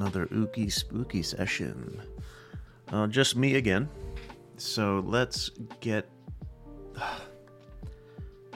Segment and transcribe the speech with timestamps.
[0.00, 2.00] Another ooky spooky session.
[2.90, 3.86] Uh, just me again.
[4.56, 6.08] So let's get.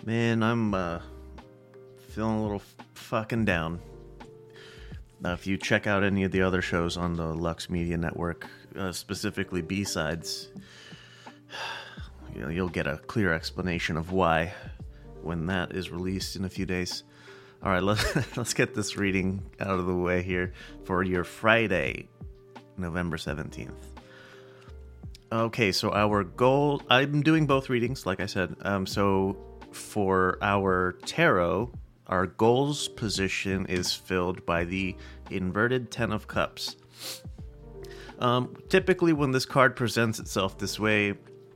[0.07, 1.01] Man, I'm uh,
[2.09, 2.63] feeling a little
[2.95, 3.79] fucking down.
[5.23, 8.47] Uh, if you check out any of the other shows on the Lux Media Network,
[8.79, 10.49] uh, specifically B sides,
[12.35, 14.51] you know, you'll get a clear explanation of why
[15.21, 17.03] when that is released in a few days.
[17.65, 20.53] All right, let's let's get this reading out of the way here
[20.85, 22.09] for your Friday,
[22.77, 23.73] November 17th.
[25.33, 28.55] Okay, so our goal I'm doing both readings like I said.
[28.61, 29.37] Um so
[29.73, 31.73] for our tarot,
[32.07, 34.95] our goals position is filled by the
[35.31, 36.77] inverted 10 of cups.
[38.19, 41.15] Um, typically, when this card presents itself this way,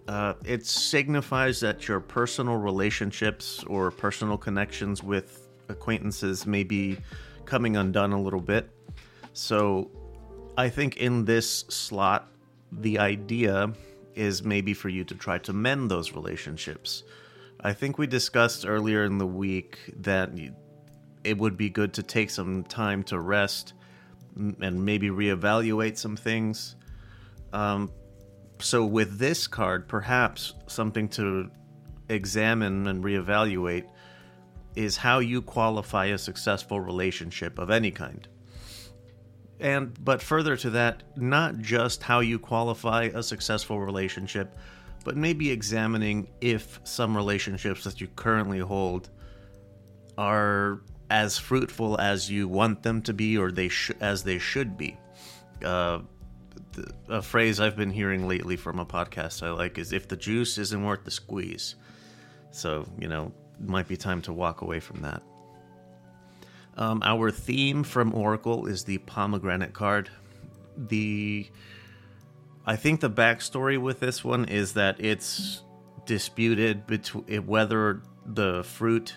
[0.09, 5.38] uh, it signifies that your personal relationships or personal connections with
[5.69, 6.99] acquaintances may be
[7.45, 8.71] coming undone a little bit.
[9.33, 9.91] So,
[10.57, 12.29] I think in this slot,
[12.73, 13.73] the idea
[14.15, 17.05] is maybe for you to try to mend those relationships.
[17.61, 20.31] I think we discussed earlier in the week that
[21.25, 23.75] it would be good to take some time to rest
[24.37, 26.77] and maybe reevaluate some things.
[27.53, 27.91] Um,
[28.61, 31.51] so, with this card, perhaps something to
[32.09, 33.87] examine and reevaluate
[34.79, 38.29] is how you qualify a successful relationship of any kind.
[39.59, 44.57] And, but further to that, not just how you qualify a successful relationship,
[45.05, 49.11] but maybe examining if some relationships that you currently hold
[50.17, 54.77] are as fruitful as you want them to be or they sh- as they should
[54.77, 54.97] be.
[55.65, 55.99] Uh,
[57.09, 60.57] a phrase I've been hearing lately from a podcast I like is if the juice
[60.57, 61.75] isn't worth the squeeze.
[62.53, 65.23] So, you know, might be time to walk away from that.
[66.77, 70.11] Um, our theme from Oracle is the pomegranate card.
[70.77, 71.49] The
[72.65, 75.63] I think the backstory with this one is that it's
[76.05, 79.15] disputed between whether the fruit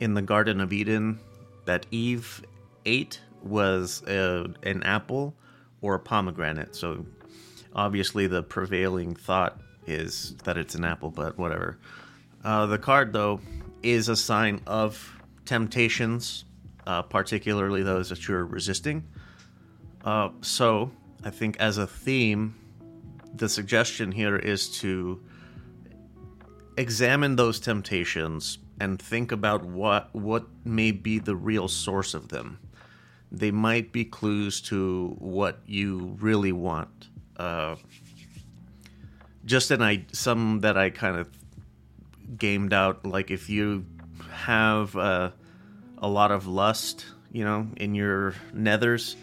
[0.00, 1.20] in the Garden of Eden
[1.66, 2.42] that Eve
[2.86, 5.34] ate was a, an apple
[5.80, 6.74] or a pomegranate.
[6.74, 7.04] So
[7.74, 11.78] obviously, the prevailing thought is that it's an apple, but whatever.
[12.44, 13.40] Uh, the card, though,
[13.82, 16.44] is a sign of temptations,
[16.86, 19.06] uh, particularly those that you're resisting.
[20.04, 20.90] Uh, so
[21.24, 22.54] I think as a theme,
[23.34, 25.20] the suggestion here is to
[26.76, 32.58] examine those temptations and think about what what may be the real source of them.
[33.30, 37.08] They might be clues to what you really want.
[37.36, 37.76] Uh,
[39.44, 41.28] just an I some that I kind of
[42.36, 43.04] gamed out.
[43.04, 43.86] Like if you
[44.30, 45.30] have uh,
[45.98, 49.14] a lot of lust, you know, in your nethers,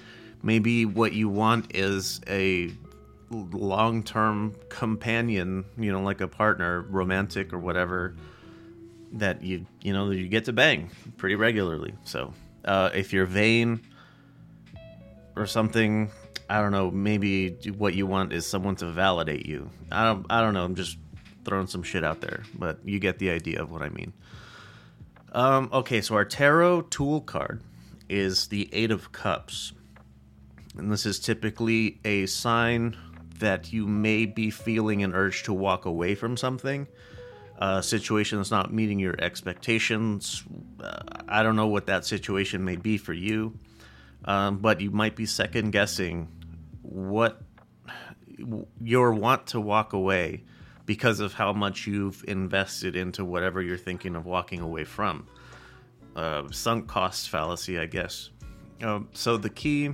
[0.42, 2.72] maybe what you want is a
[3.32, 8.16] long-term companion, you know, like a partner, romantic or whatever
[9.14, 11.94] that you you know you get to bang pretty regularly.
[12.04, 12.34] So
[12.64, 13.82] uh, if you're vain
[15.36, 16.12] or something,
[16.50, 16.92] I don't know.
[16.92, 19.70] Maybe what you want is someone to validate you.
[19.92, 20.26] I don't.
[20.30, 20.64] I don't know.
[20.64, 20.98] I'm just
[21.46, 24.14] throwing some shit out there, but you get the idea of what I mean.
[25.32, 27.62] Um, okay, so our tarot tool card
[28.10, 29.74] is the Eight of Cups,
[30.78, 32.98] and this is typically a sign
[33.40, 36.88] that you may be feeling an urge to walk away from something
[37.58, 40.44] a situation that's not meeting your expectations.
[40.82, 43.58] Uh, I don't know what that situation may be for you,
[44.26, 46.28] um, but you might be second guessing
[46.82, 47.42] what
[48.82, 50.44] your want to walk away
[50.86, 55.28] because of how much you've invested into whatever you're thinking of walking away from.
[56.16, 58.30] Uh, sunk cost fallacy, I guess.
[58.82, 59.92] Um, so the key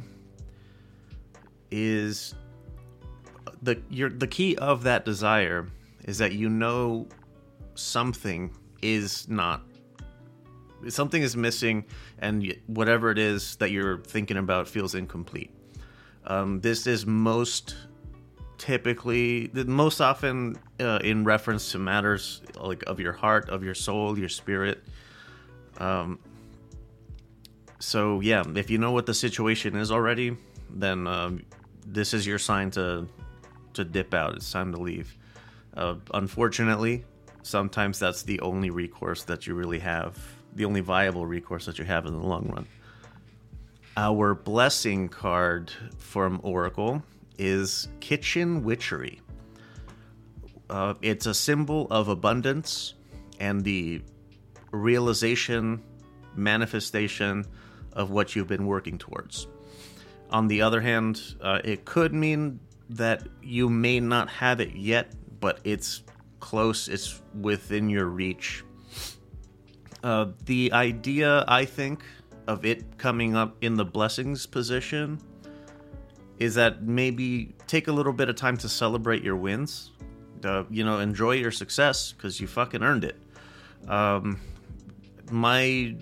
[1.71, 2.36] is
[3.62, 5.68] the your the key of that desire
[6.06, 7.07] is that you know
[7.75, 9.62] something is not
[10.89, 11.86] something is missing
[12.19, 15.51] and whatever it is that you're thinking about feels incomplete
[16.25, 17.75] um, this is most
[18.62, 24.18] typically most often uh, in reference to matters like of your heart of your soul
[24.19, 24.84] your spirit
[25.80, 26.19] um,
[27.80, 30.38] so yeah if you know what the situation is already
[30.69, 31.42] then um,
[31.88, 33.08] this is your sign to
[33.74, 35.18] to dip out it's time to leave
[35.75, 37.04] uh, unfortunately
[37.44, 40.18] sometimes that's the only recourse that you really have,
[40.56, 42.68] the only viable recourse that you have in the long run.
[43.98, 47.04] Our blessing card from Oracle
[47.38, 49.22] is Kitchen Witchery.
[50.69, 52.94] Uh, it's a symbol of abundance
[53.39, 54.01] and the
[54.72, 55.81] realization,
[56.36, 57.45] manifestation
[57.94, 59.48] of what you've been working towards.
[60.30, 65.12] On the other hand, uh, it could mean that you may not have it yet,
[65.39, 66.04] but it's
[66.39, 68.63] close, it's within your reach.
[70.04, 72.04] Uh, the idea, I think,
[72.48, 75.19] of it coming up in the blessings position
[76.42, 79.92] is that maybe take a little bit of time to celebrate your wins.
[80.44, 83.16] Uh, you know, enjoy your success because you fucking earned it.
[83.88, 84.40] Um,
[85.30, 85.96] my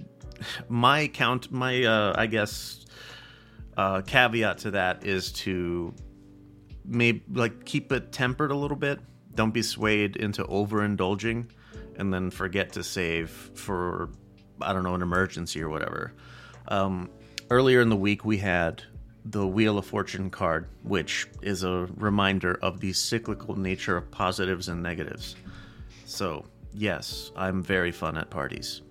[0.69, 2.85] my count, my uh, I guess
[3.75, 5.93] uh, caveat to that is to
[6.85, 9.01] maybe like keep it tempered a little bit.
[9.35, 11.49] Don't be swayed into overindulging,
[11.97, 14.09] and then forget to save for
[14.61, 16.13] I don't know an emergency or whatever.
[16.69, 17.09] Um,
[17.49, 18.83] earlier in the week, we had
[19.25, 24.69] the Wheel of Fortune card, which is a reminder of the cyclical nature of positives
[24.69, 25.35] and negatives.
[26.05, 28.81] So, yes, I'm very fun at parties.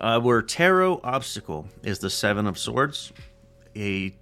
[0.00, 3.12] Uh, where Tarot Obstacle is the Seven of Swords.
[3.76, 4.14] A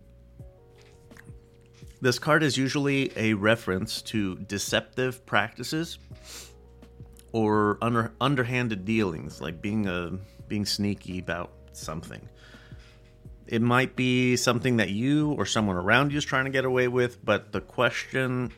[2.00, 5.98] this card is usually a reference to deceptive practices
[7.30, 10.18] or under, underhanded dealings, like being a
[10.48, 12.28] being sneaky about something.
[13.52, 16.88] It might be something that you or someone around you is trying to get away
[16.88, 18.50] with, but the question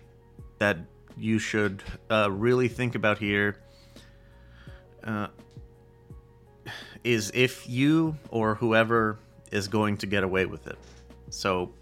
[0.58, 0.78] that
[1.16, 3.56] you should uh, really think about here
[5.02, 5.26] uh,
[7.02, 9.18] is if you or whoever
[9.50, 10.78] is going to get away with it.
[11.28, 11.72] So,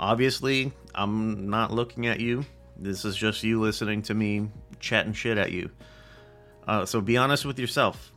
[0.00, 2.44] obviously, I'm not looking at you.
[2.76, 4.50] This is just you listening to me
[4.80, 5.70] chatting shit at you.
[6.66, 8.10] Uh, so, be honest with yourself.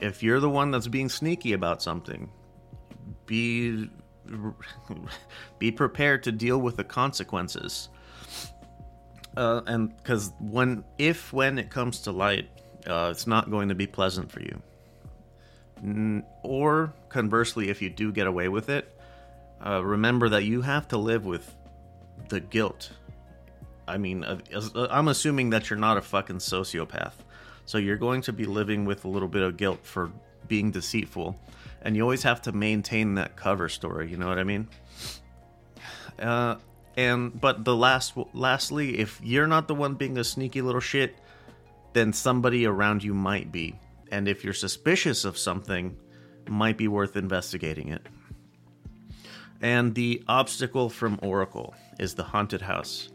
[0.00, 2.30] If you're the one that's being sneaky about something,
[3.26, 3.88] be
[5.58, 7.88] be prepared to deal with the consequences.
[9.36, 12.48] Uh, and because when, if when it comes to light,
[12.86, 14.62] uh, it's not going to be pleasant for you
[16.42, 18.98] or conversely, if you do get away with it,
[19.64, 21.54] uh, remember that you have to live with
[22.28, 22.90] the guilt.
[23.86, 24.38] I mean, uh,
[24.90, 27.12] I'm assuming that you're not a fucking sociopath.
[27.66, 30.10] So you're going to be living with a little bit of guilt for
[30.48, 31.38] being deceitful.
[31.84, 34.68] And you always have to maintain that cover story, you know what I mean?
[36.18, 36.56] Uh,
[36.96, 41.16] and but the last lastly, if you're not the one being a sneaky little shit,
[41.92, 43.78] then somebody around you might be
[44.14, 45.96] and if you're suspicious of something,
[46.48, 48.06] might be worth investigating it.
[49.60, 53.08] And the obstacle from Oracle is the haunted house.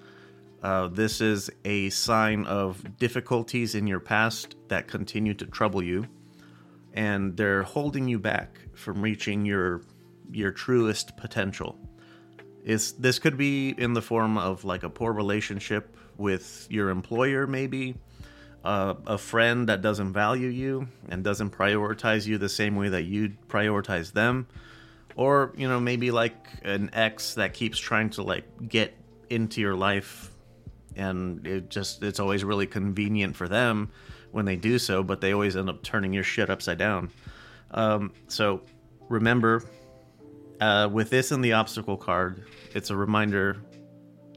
[0.62, 6.06] Uh, this is a sign of difficulties in your past that continue to trouble you,
[6.94, 9.82] and they're holding you back from reaching your
[10.32, 11.78] your truest potential.
[12.64, 17.48] Is this could be in the form of like a poor relationship with your employer,
[17.48, 17.96] maybe,
[18.64, 23.04] uh, a friend that doesn't value you and doesn't prioritize you the same way that
[23.04, 24.48] you prioritize them
[25.16, 28.96] or you know maybe like an ex that keeps trying to like get
[29.30, 30.32] into your life
[30.96, 33.90] and it just it's always really convenient for them
[34.32, 37.10] when they do so but they always end up turning your shit upside down
[37.72, 38.62] um, so
[39.10, 39.64] remember
[40.62, 42.44] uh, with this and the obstacle card
[42.74, 43.58] it's a reminder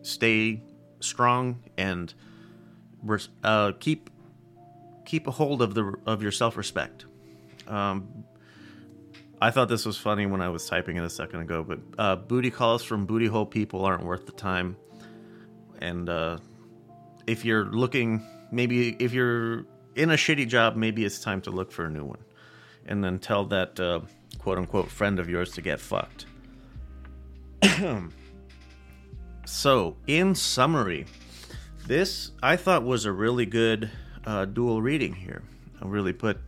[0.02, 0.62] stay
[1.00, 2.14] strong and
[3.42, 4.11] uh, keep
[5.04, 7.06] keep a hold of the of your self respect.
[7.66, 8.25] Um,
[9.40, 12.16] I thought this was funny when I was typing it a second ago, but uh,
[12.16, 14.76] booty calls from booty hole people aren't worth the time.
[15.80, 16.38] And uh,
[17.26, 21.70] if you're looking, maybe if you're in a shitty job, maybe it's time to look
[21.72, 22.25] for a new one.
[22.87, 24.00] And then tell that uh,
[24.38, 26.26] quote unquote friend of yours to get fucked.
[29.46, 31.06] so, in summary,
[31.87, 33.90] this I thought was a really good
[34.25, 35.42] uh, dual reading here.
[35.80, 36.38] I really put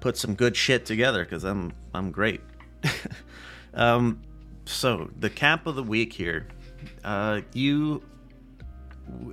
[0.00, 2.40] put some good shit together because I'm I'm great.
[3.74, 4.20] um,
[4.64, 6.46] so the cap of the week here,
[7.04, 8.02] uh, you,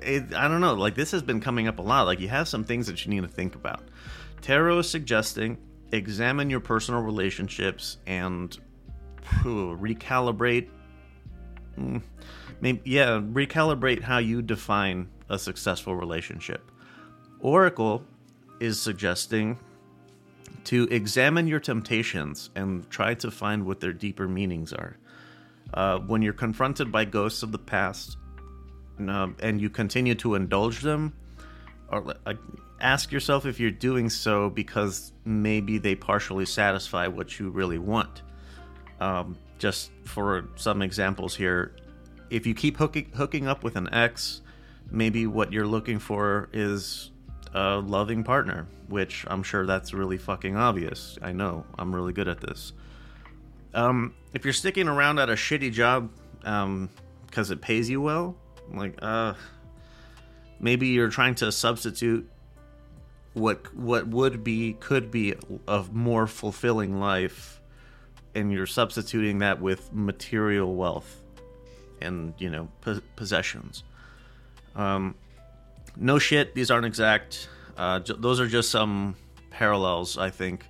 [0.01, 2.03] it, I don't know, like this has been coming up a lot.
[2.03, 3.83] Like you have some things that you need to think about.
[4.41, 5.57] Tarot is suggesting
[5.91, 8.57] examine your personal relationships and
[9.43, 10.69] recalibrate.
[11.77, 12.01] Mm,
[12.61, 16.71] maybe yeah, recalibrate how you define a successful relationship.
[17.39, 18.03] Oracle
[18.59, 19.59] is suggesting
[20.65, 24.97] to examine your temptations and try to find what their deeper meanings are.
[25.73, 28.17] Uh, when you're confronted by ghosts of the past
[28.99, 31.13] uh, and you continue to indulge them,
[31.89, 32.33] or uh,
[32.79, 38.21] ask yourself if you're doing so because maybe they partially satisfy what you really want.
[38.99, 41.75] Um, just for some examples here,
[42.29, 44.41] if you keep hooking, hooking up with an ex,
[44.91, 47.11] maybe what you're looking for is
[47.53, 51.17] a loving partner, which I'm sure that's really fucking obvious.
[51.21, 52.73] I know, I'm really good at this.
[53.73, 56.09] Um, if you're sticking around at a shitty job
[56.43, 56.89] um,
[57.27, 58.35] because it pays you well,
[58.73, 59.33] like uh,
[60.59, 62.29] maybe you're trying to substitute
[63.33, 65.35] what what would be could be
[65.67, 67.61] a more fulfilling life,
[68.33, 71.21] and you're substituting that with material wealth
[72.01, 73.83] and you know po- possessions.
[74.75, 75.15] Um,
[75.95, 77.49] no shit, these aren't exact.
[77.77, 79.15] Uh, j- those are just some
[79.49, 80.65] parallels I think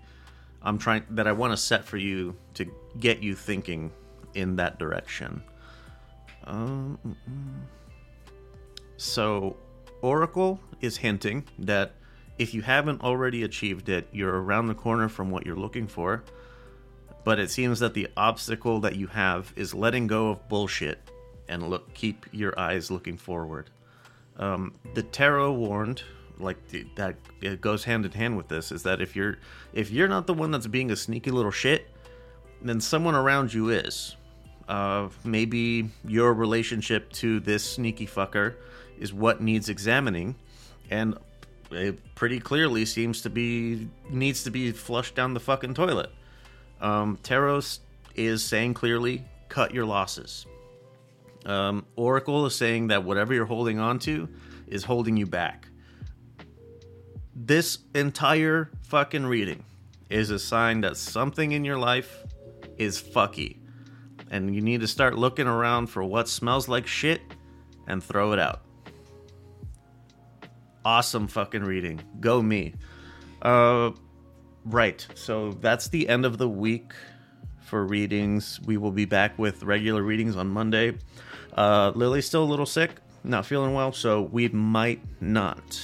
[0.61, 2.65] I'm trying that I want to set for you to
[2.99, 3.91] get you thinking
[4.33, 5.43] in that direction.
[6.45, 6.97] Um,
[8.97, 9.57] so,
[10.01, 11.93] Oracle is hinting that
[12.37, 16.23] if you haven't already achieved it, you're around the corner from what you're looking for.
[17.23, 20.99] But it seems that the obstacle that you have is letting go of bullshit
[21.47, 23.69] and look keep your eyes looking forward.
[24.37, 26.03] Um, the tarot warned
[26.37, 26.57] like
[26.95, 29.37] that it goes hand in hand with this is that if you're
[29.73, 31.89] if you're not the one that's being a sneaky little shit
[32.61, 34.17] then someone around you is
[34.67, 38.55] uh, maybe your relationship to this sneaky fucker
[38.99, 40.35] is what needs examining
[40.89, 41.17] and
[41.71, 46.11] it pretty clearly seems to be needs to be flushed down the fucking toilet
[46.81, 47.79] um, Tarot's
[48.15, 50.45] is saying clearly cut your losses
[51.45, 54.29] um, Oracle is saying that whatever you're holding on to
[54.67, 55.67] is holding you back
[57.35, 59.63] this entire fucking reading
[60.09, 62.23] is a sign that something in your life
[62.77, 63.57] is fucky.
[64.31, 67.21] And you need to start looking around for what smells like shit
[67.87, 68.64] and throw it out.
[70.85, 72.01] Awesome fucking reading.
[72.21, 72.75] Go me.
[73.41, 73.91] Uh
[74.63, 75.05] right.
[75.15, 76.93] So that's the end of the week
[77.59, 78.61] for readings.
[78.65, 80.97] We will be back with regular readings on Monday.
[81.57, 82.91] Uh Lily's still a little sick,
[83.23, 85.81] not feeling well, so we might not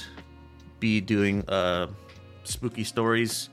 [0.82, 1.86] be doing uh,
[2.42, 3.48] spooky stories,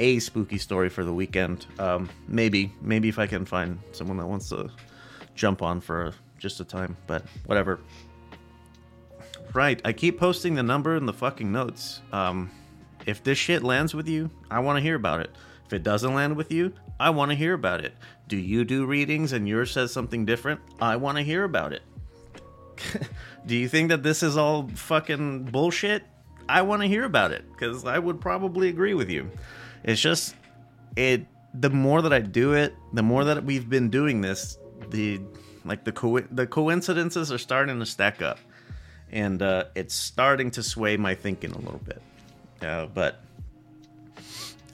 [0.00, 1.64] a spooky story for the weekend.
[1.78, 4.68] Um, maybe, maybe if I can find someone that wants to
[5.36, 7.78] jump on for just a time, but whatever.
[9.52, 12.02] Right, I keep posting the number in the fucking notes.
[12.12, 12.50] Um,
[13.06, 15.30] if this shit lands with you, I want to hear about it.
[15.66, 17.94] If it doesn't land with you, I want to hear about it.
[18.28, 20.60] Do you do readings and yours says something different?
[20.80, 21.82] I want to hear about it.
[23.46, 26.04] do you think that this is all fucking bullshit?
[26.48, 29.30] I want to hear about it because I would probably agree with you.
[29.82, 30.34] It's just
[30.96, 31.26] it.
[31.54, 34.58] The more that I do it, the more that we've been doing this,
[34.90, 35.20] the
[35.64, 38.38] like the co- the coincidences are starting to stack up,
[39.12, 42.02] and uh, it's starting to sway my thinking a little bit.
[42.62, 43.20] Uh, but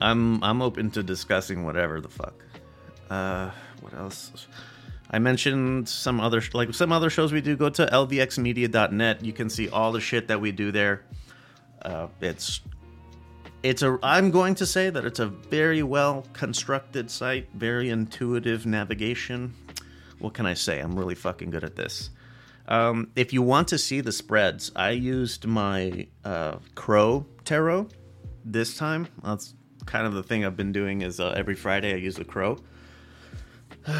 [0.00, 2.34] I'm I'm open to discussing whatever the fuck.
[3.08, 3.50] Uh,
[3.80, 4.46] what else?
[5.10, 7.56] I mentioned some other like some other shows we do.
[7.56, 9.24] Go to lvxmedia.net.
[9.24, 11.04] You can see all the shit that we do there.
[11.82, 12.60] Uh, it's
[13.62, 18.66] it's a I'm going to say that it's a very well constructed site, very intuitive
[18.66, 19.54] navigation.
[20.18, 20.80] What can I say?
[20.80, 22.10] I'm really fucking good at this.
[22.68, 27.88] Um, if you want to see the spreads, I used my uh, Crow Tarot
[28.44, 29.08] this time.
[29.22, 29.54] That's
[29.84, 31.02] kind of the thing I've been doing.
[31.02, 32.58] Is uh, every Friday I use the Crow.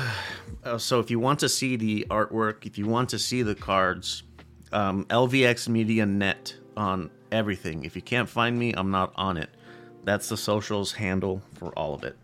[0.65, 3.55] Uh, so if you want to see the artwork, if you want to see the
[3.55, 4.25] cards,
[4.73, 7.85] um, LVX Media Net on everything.
[7.85, 9.49] If you can't find me, I'm not on it.
[10.03, 12.17] That's the socials handle for all of it.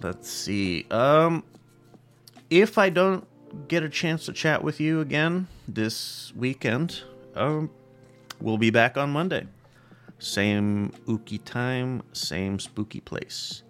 [0.00, 0.86] Let's see.
[0.90, 1.44] Um,
[2.48, 3.26] if I don't
[3.68, 7.02] get a chance to chat with you again this weekend,
[7.34, 7.70] um,
[8.40, 9.46] we'll be back on Monday.
[10.18, 13.62] Same ooky time, same spooky place.